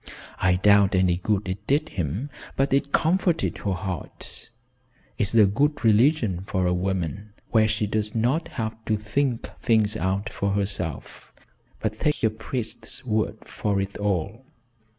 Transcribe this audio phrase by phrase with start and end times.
[0.39, 4.49] I doubt any good it did him, but it comforted her heart.
[5.19, 9.95] It's a good religion for a woman, where she does not have to think things
[9.95, 11.31] out for herself,
[11.79, 14.43] but takes a priest's word for it all.